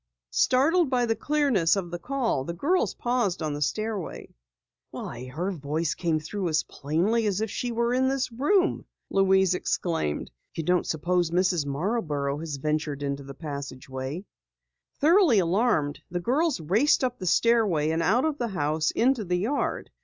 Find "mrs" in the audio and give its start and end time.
11.29-11.67